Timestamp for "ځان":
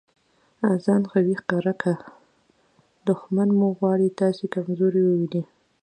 0.85-1.01